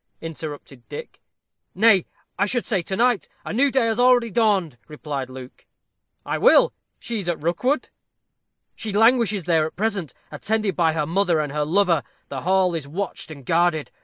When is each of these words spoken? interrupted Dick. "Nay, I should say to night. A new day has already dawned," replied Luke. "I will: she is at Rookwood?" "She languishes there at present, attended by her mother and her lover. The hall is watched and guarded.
interrupted 0.19 0.81
Dick. 0.89 1.21
"Nay, 1.75 2.07
I 2.39 2.47
should 2.47 2.65
say 2.65 2.81
to 2.81 2.95
night. 2.95 3.29
A 3.45 3.53
new 3.53 3.69
day 3.69 3.85
has 3.85 3.99
already 3.99 4.31
dawned," 4.31 4.79
replied 4.87 5.29
Luke. 5.29 5.67
"I 6.25 6.39
will: 6.39 6.73
she 6.97 7.19
is 7.19 7.29
at 7.29 7.39
Rookwood?" 7.39 7.89
"She 8.75 8.93
languishes 8.93 9.43
there 9.43 9.67
at 9.67 9.75
present, 9.75 10.15
attended 10.31 10.75
by 10.75 10.93
her 10.93 11.05
mother 11.05 11.39
and 11.39 11.51
her 11.51 11.65
lover. 11.65 12.01
The 12.29 12.41
hall 12.41 12.73
is 12.73 12.87
watched 12.87 13.29
and 13.29 13.45
guarded. 13.45 13.91